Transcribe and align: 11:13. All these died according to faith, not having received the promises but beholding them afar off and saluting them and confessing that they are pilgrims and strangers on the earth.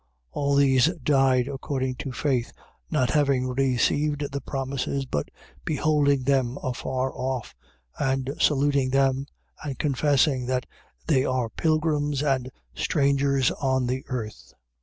11:13. 0.35 0.41
All 0.41 0.55
these 0.55 0.85
died 1.03 1.47
according 1.47 1.93
to 1.93 2.11
faith, 2.11 2.51
not 2.89 3.11
having 3.11 3.47
received 3.49 4.31
the 4.31 4.41
promises 4.41 5.05
but 5.05 5.29
beholding 5.63 6.23
them 6.23 6.57
afar 6.63 7.11
off 7.13 7.53
and 7.99 8.33
saluting 8.39 8.89
them 8.89 9.27
and 9.63 9.77
confessing 9.77 10.47
that 10.47 10.65
they 11.05 11.23
are 11.23 11.49
pilgrims 11.51 12.23
and 12.23 12.49
strangers 12.73 13.51
on 13.51 13.85
the 13.85 14.03
earth. 14.07 14.53